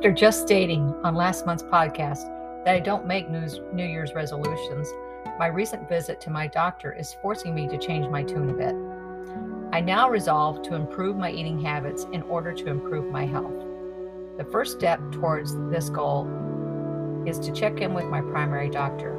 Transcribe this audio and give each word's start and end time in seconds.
After 0.00 0.12
just 0.12 0.40
stating 0.40 0.94
on 1.04 1.14
last 1.14 1.44
month's 1.44 1.62
podcast 1.62 2.24
that 2.64 2.74
I 2.74 2.80
don't 2.80 3.06
make 3.06 3.28
New 3.28 3.84
Year's 3.84 4.14
resolutions, 4.14 4.90
my 5.38 5.48
recent 5.48 5.90
visit 5.90 6.22
to 6.22 6.30
my 6.30 6.46
doctor 6.46 6.90
is 6.90 7.18
forcing 7.20 7.54
me 7.54 7.68
to 7.68 7.76
change 7.76 8.08
my 8.08 8.22
tune 8.22 8.48
a 8.48 8.54
bit. 8.54 8.74
I 9.74 9.82
now 9.82 10.08
resolve 10.08 10.62
to 10.62 10.74
improve 10.74 11.18
my 11.18 11.30
eating 11.30 11.60
habits 11.60 12.06
in 12.14 12.22
order 12.22 12.54
to 12.54 12.68
improve 12.68 13.12
my 13.12 13.26
health. 13.26 13.52
The 14.38 14.48
first 14.50 14.78
step 14.78 15.00
towards 15.12 15.54
this 15.68 15.90
goal 15.90 16.24
is 17.26 17.38
to 17.40 17.52
check 17.52 17.82
in 17.82 17.92
with 17.92 18.06
my 18.06 18.22
primary 18.22 18.70
doctor. 18.70 19.12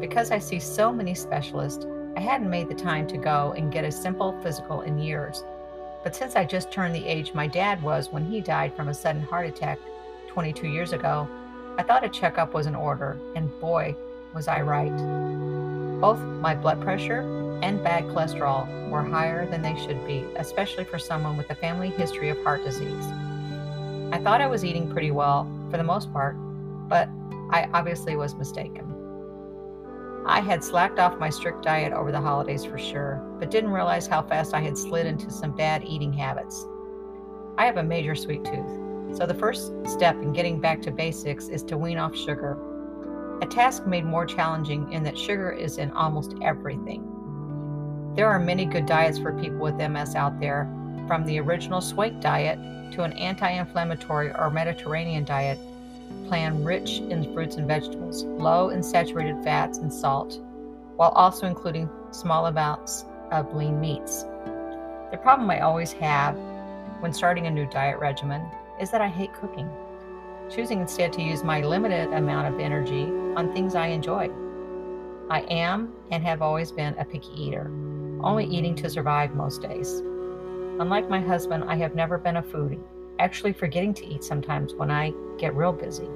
Because 0.00 0.30
I 0.30 0.38
see 0.38 0.60
so 0.60 0.92
many 0.92 1.12
specialists, 1.12 1.86
I 2.16 2.20
hadn't 2.20 2.48
made 2.48 2.68
the 2.68 2.74
time 2.76 3.08
to 3.08 3.18
go 3.18 3.52
and 3.56 3.72
get 3.72 3.84
a 3.84 3.90
simple 3.90 4.40
physical 4.44 4.82
in 4.82 4.96
years. 4.96 5.42
But 6.04 6.14
since 6.14 6.36
I 6.36 6.44
just 6.44 6.70
turned 6.70 6.94
the 6.94 7.04
age 7.04 7.34
my 7.34 7.48
dad 7.48 7.82
was 7.82 8.12
when 8.12 8.24
he 8.24 8.40
died 8.40 8.76
from 8.76 8.90
a 8.90 8.94
sudden 8.94 9.22
heart 9.22 9.46
attack 9.46 9.80
22 10.30 10.68
years 10.68 10.92
ago, 10.92 11.28
I 11.76 11.82
thought 11.82 12.04
a 12.04 12.08
checkup 12.08 12.54
was 12.54 12.66
in 12.66 12.76
order, 12.76 13.18
and 13.34 13.50
boy, 13.60 13.96
was 14.32 14.46
I 14.46 14.60
right. 14.60 14.96
Both 16.00 16.20
my 16.20 16.54
blood 16.54 16.80
pressure 16.80 17.22
and 17.62 17.82
bad 17.82 18.04
cholesterol 18.04 18.90
were 18.90 19.02
higher 19.02 19.44
than 19.50 19.60
they 19.60 19.74
should 19.74 20.06
be, 20.06 20.24
especially 20.36 20.84
for 20.84 21.00
someone 21.00 21.36
with 21.36 21.50
a 21.50 21.54
family 21.56 21.90
history 21.90 22.28
of 22.28 22.40
heart 22.44 22.62
disease. 22.62 23.04
I 24.12 24.20
thought 24.22 24.40
I 24.40 24.46
was 24.46 24.64
eating 24.64 24.88
pretty 24.88 25.10
well 25.10 25.50
for 25.68 25.76
the 25.76 25.82
most 25.82 26.12
part, 26.12 26.36
but 26.88 27.08
I 27.50 27.68
obviously 27.74 28.14
was 28.14 28.36
mistaken. 28.36 28.86
I 30.26 30.40
had 30.40 30.62
slacked 30.62 31.00
off 31.00 31.18
my 31.18 31.30
strict 31.30 31.64
diet 31.64 31.92
over 31.92 32.12
the 32.12 32.20
holidays 32.20 32.64
for 32.64 32.78
sure, 32.78 33.20
but 33.40 33.50
didn't 33.50 33.70
realize 33.70 34.06
how 34.06 34.22
fast 34.22 34.54
I 34.54 34.60
had 34.60 34.78
slid 34.78 35.06
into 35.06 35.28
some 35.28 35.56
bad 35.56 35.82
eating 35.82 36.12
habits. 36.12 36.66
I 37.58 37.66
have 37.66 37.78
a 37.78 37.82
major 37.82 38.14
sweet 38.14 38.44
tooth, 38.44 38.89
so 39.14 39.26
the 39.26 39.34
first 39.34 39.72
step 39.86 40.14
in 40.16 40.32
getting 40.32 40.60
back 40.60 40.80
to 40.82 40.90
basics 40.90 41.48
is 41.48 41.62
to 41.64 41.76
wean 41.76 41.98
off 41.98 42.16
sugar. 42.16 42.58
A 43.42 43.46
task 43.46 43.86
made 43.86 44.04
more 44.04 44.26
challenging 44.26 44.92
in 44.92 45.02
that 45.04 45.18
sugar 45.18 45.50
is 45.50 45.78
in 45.78 45.90
almost 45.92 46.34
everything. 46.42 48.12
There 48.14 48.28
are 48.28 48.38
many 48.38 48.64
good 48.64 48.86
diets 48.86 49.18
for 49.18 49.32
people 49.32 49.60
with 49.60 49.76
MS 49.76 50.14
out 50.14 50.40
there, 50.40 50.68
from 51.06 51.24
the 51.24 51.40
original 51.40 51.80
Swank 51.80 52.20
diet 52.20 52.58
to 52.92 53.02
an 53.02 53.12
anti 53.14 53.50
inflammatory 53.50 54.32
or 54.32 54.50
Mediterranean 54.50 55.24
diet 55.24 55.58
plan 56.28 56.62
rich 56.64 56.98
in 56.98 57.32
fruits 57.32 57.56
and 57.56 57.66
vegetables, 57.66 58.24
low 58.24 58.70
in 58.70 58.82
saturated 58.82 59.42
fats 59.42 59.78
and 59.78 59.92
salt, 59.92 60.40
while 60.96 61.10
also 61.10 61.46
including 61.46 61.88
small 62.10 62.46
amounts 62.46 63.04
of 63.30 63.54
lean 63.54 63.80
meats. 63.80 64.24
The 65.10 65.18
problem 65.22 65.50
I 65.50 65.60
always 65.60 65.92
have 65.92 66.36
when 67.00 67.12
starting 67.12 67.46
a 67.46 67.50
new 67.50 67.66
diet 67.66 67.98
regimen 67.98 68.42
is 68.80 68.90
that 68.90 69.00
I 69.00 69.08
hate 69.08 69.34
cooking, 69.34 69.68
choosing 70.50 70.80
instead 70.80 71.12
to 71.14 71.22
use 71.22 71.44
my 71.44 71.60
limited 71.60 72.12
amount 72.12 72.52
of 72.52 72.60
energy 72.60 73.04
on 73.36 73.52
things 73.52 73.74
I 73.74 73.88
enjoy. 73.88 74.30
I 75.30 75.42
am 75.42 75.92
and 76.10 76.24
have 76.24 76.42
always 76.42 76.72
been 76.72 76.98
a 76.98 77.04
picky 77.04 77.32
eater, 77.36 77.70
only 78.22 78.46
eating 78.46 78.74
to 78.76 78.90
survive 78.90 79.34
most 79.34 79.62
days. 79.62 80.00
Unlike 80.80 81.10
my 81.10 81.20
husband, 81.20 81.64
I 81.68 81.76
have 81.76 81.94
never 81.94 82.18
been 82.18 82.38
a 82.38 82.42
foodie 82.42 82.82
actually 83.20 83.52
forgetting 83.52 83.94
to 83.94 84.06
eat 84.06 84.24
sometimes 84.24 84.74
when 84.74 84.90
I 84.90 85.12
get 85.38 85.54
real 85.54 85.72
busy. 85.72 86.08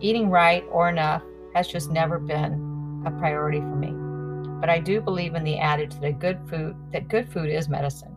Eating 0.00 0.30
right 0.30 0.64
or 0.70 0.88
enough 0.88 1.22
has 1.54 1.68
just 1.68 1.90
never 1.90 2.18
been 2.18 3.02
a 3.06 3.10
priority 3.10 3.60
for 3.60 3.76
me. 3.76 3.92
But 4.60 4.70
I 4.70 4.80
do 4.80 5.00
believe 5.00 5.34
in 5.34 5.44
the 5.44 5.58
adage 5.58 6.00
that 6.00 6.18
good 6.18 6.40
food 6.48 6.74
that 6.92 7.08
good 7.08 7.30
food 7.30 7.50
is 7.50 7.68
medicine. 7.68 8.16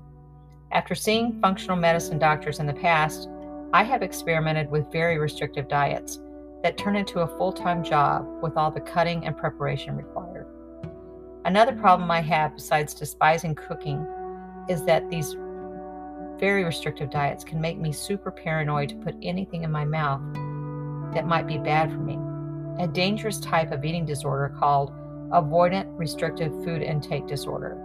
After 0.71 0.95
seeing 0.95 1.39
functional 1.41 1.75
medicine 1.75 2.17
doctors 2.17 2.59
in 2.59 2.65
the 2.65 2.73
past, 2.73 3.30
I 3.73 3.83
have 3.83 4.02
experimented 4.02 4.69
with 4.69 4.91
very 4.91 5.17
restrictive 5.17 5.69
diets 5.69 6.20
that 6.61 6.77
turn 6.77 6.98
into 6.98 7.21
a 7.21 7.37
full-time 7.37 7.83
job 7.83 8.27
with 8.43 8.58
all 8.58 8.70
the 8.70 8.82
cutting 8.82 9.26
and 9.26 9.37
preparation 9.37 9.95
required. 9.95 10.45
Another 11.45 11.71
problem 11.73 12.11
I 12.11 12.20
have 12.20 12.54
besides 12.55 12.93
despising 12.93 13.55
cooking 13.55 14.05
is 14.67 14.83
that 14.83 15.09
these 15.09 15.37
very 16.37 16.65
restrictive 16.65 17.09
diets 17.09 17.45
can 17.45 17.61
make 17.61 17.77
me 17.77 17.93
super 17.93 18.30
paranoid 18.30 18.89
to 18.89 18.95
put 18.95 19.15
anything 19.21 19.64
in 19.64 19.71
my 19.71 19.86
mouth 19.86 20.21
that 21.14 21.26
might 21.26 21.48
be 21.48 21.58
bad 21.58 21.89
for 21.92 21.98
me. 21.98 22.20
A 22.83 22.88
dangerous 22.88 23.39
type 23.39 23.71
of 23.71 23.86
eating 23.86 24.05
disorder 24.05 24.53
called 24.59 24.92
avoidant 25.30 25.88
restrictive 25.98 26.52
food 26.64 26.82
intake 26.82 27.26
disorder. 27.26 27.77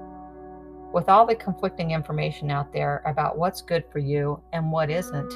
With 0.93 1.09
all 1.09 1.27
the 1.27 1.37
conflicting 1.37 1.93
information 1.93 2.51
out 2.51 2.73
there 2.73 3.03
about 3.07 3.39
what's 3.39 3.63
good 3.63 3.85
for 3.93 4.01
you 4.01 4.43
and 4.53 4.73
what 4.73 4.91
isn't, 4.91 5.33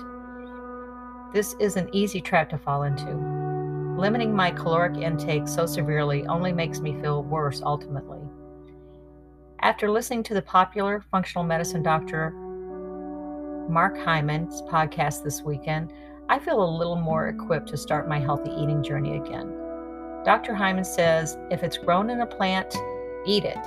this 1.32 1.54
is 1.60 1.76
an 1.76 1.88
easy 1.92 2.20
trap 2.20 2.50
to 2.50 2.58
fall 2.58 2.82
into. 2.82 3.14
Limiting 3.96 4.34
my 4.34 4.50
caloric 4.50 4.96
intake 4.96 5.46
so 5.46 5.64
severely 5.64 6.26
only 6.26 6.52
makes 6.52 6.80
me 6.80 7.00
feel 7.00 7.22
worse 7.22 7.62
ultimately. 7.62 8.20
After 9.60 9.90
listening 9.90 10.22
to 10.24 10.34
the 10.34 10.42
popular 10.42 11.04
functional 11.10 11.44
medicine 11.44 11.82
doctor 11.82 12.30
Mark 13.68 13.96
Hyman's 13.98 14.62
podcast 14.62 15.22
this 15.22 15.42
weekend, 15.42 15.92
I 16.28 16.38
feel 16.38 16.64
a 16.64 16.76
little 16.78 16.96
more 16.96 17.28
equipped 17.28 17.68
to 17.68 17.76
start 17.76 18.08
my 18.08 18.18
healthy 18.18 18.50
eating 18.50 18.82
journey 18.82 19.16
again. 19.16 19.54
Dr. 20.24 20.54
Hyman 20.54 20.84
says 20.84 21.38
if 21.50 21.62
it's 21.62 21.78
grown 21.78 22.10
in 22.10 22.22
a 22.22 22.26
plant, 22.26 22.74
eat 23.24 23.44
it. 23.44 23.58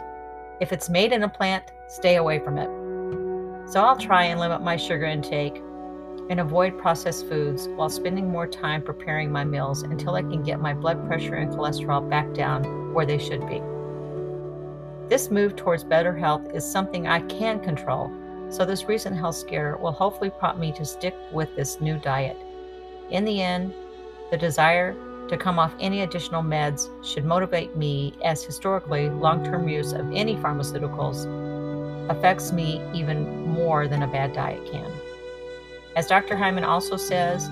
If 0.60 0.74
it's 0.74 0.90
made 0.90 1.14
in 1.14 1.24
a 1.24 1.30
plant, 1.30 1.72
stay 1.88 2.18
away 2.18 2.40
from 2.40 2.58
it. 2.58 2.70
So 3.72 3.82
I'll 3.82 3.98
try 3.98 4.26
and 4.26 4.40
limit 4.40 4.62
my 4.62 4.76
sugar 4.76 5.06
intake 5.06 5.62
and 6.30 6.40
avoid 6.40 6.78
processed 6.78 7.28
foods 7.28 7.68
while 7.70 7.90
spending 7.90 8.30
more 8.30 8.48
time 8.48 8.82
preparing 8.82 9.32
my 9.32 9.44
meals 9.44 9.84
until 9.84 10.16
I 10.16 10.22
can 10.22 10.44
get 10.44 10.60
my 10.60 10.74
blood 10.74 11.06
pressure 11.08 11.36
and 11.36 11.52
cholesterol 11.52 12.10
back 12.10 12.34
down 12.34 12.94
where 12.94 13.06
they 13.06 13.18
should 13.18 13.48
be. 13.48 13.62
This 15.10 15.30
move 15.30 15.56
towards 15.56 15.84
better 15.84 16.16
health 16.16 16.54
is 16.54 16.64
something 16.64 17.08
I 17.08 17.20
can 17.22 17.60
control 17.60 18.12
so, 18.54 18.66
this 18.66 18.88
recent 18.88 19.18
health 19.18 19.36
scare 19.36 19.78
will 19.78 19.92
hopefully 19.92 20.30
prompt 20.30 20.60
me 20.60 20.72
to 20.74 20.86
stick 20.86 21.16
with 21.32 21.56
this 21.56 21.82
new 21.82 21.98
diet. 21.98 22.38
In 23.10 23.26
the 23.26 23.42
end, 23.42 23.74
the 24.30 24.38
desire 24.38 24.96
to 25.28 25.38
come 25.38 25.58
off 25.58 25.74
any 25.80 26.02
additional 26.02 26.44
meds 26.44 26.88
should 27.04 27.26
motivate 27.26 27.76
me, 27.76 28.14
as 28.24 28.44
historically, 28.44 29.10
long 29.10 29.44
term 29.44 29.68
use 29.68 29.92
of 29.92 30.06
any 30.14 30.36
pharmaceuticals 30.36 31.26
affects 32.12 32.52
me 32.52 32.80
even 32.94 33.48
more 33.48 33.88
than 33.88 34.04
a 34.04 34.08
bad 34.08 34.34
diet 34.34 34.64
can. 34.72 34.92
As 35.96 36.08
Dr. 36.08 36.36
Hyman 36.36 36.64
also 36.64 36.98
says, 36.98 37.50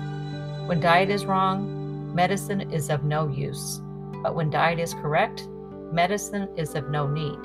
when 0.66 0.80
diet 0.80 1.10
is 1.10 1.26
wrong, 1.26 2.14
medicine 2.14 2.72
is 2.72 2.90
of 2.90 3.04
no 3.04 3.28
use. 3.28 3.80
But 4.22 4.34
when 4.34 4.50
diet 4.50 4.80
is 4.80 4.94
correct, 4.94 5.48
medicine 5.92 6.48
is 6.56 6.74
of 6.74 6.90
no 6.90 7.06
need. 7.06 7.38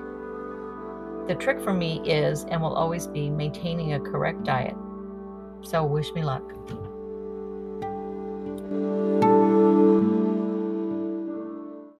The 1.27 1.35
trick 1.35 1.61
for 1.61 1.73
me 1.73 2.01
is 2.03 2.45
and 2.45 2.61
will 2.61 2.73
always 2.73 3.05
be 3.05 3.29
maintaining 3.29 3.93
a 3.93 3.99
correct 3.99 4.43
diet. 4.43 4.75
So, 5.61 5.83
wish 5.83 6.13
me 6.13 6.23
luck. 6.23 6.43